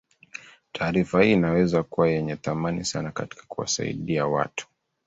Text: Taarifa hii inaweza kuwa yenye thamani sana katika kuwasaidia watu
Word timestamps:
Taarifa 0.71 1.23
hii 1.23 1.31
inaweza 1.31 1.83
kuwa 1.83 2.09
yenye 2.09 2.35
thamani 2.35 2.85
sana 2.85 3.11
katika 3.11 3.43
kuwasaidia 3.47 4.27
watu 4.27 4.67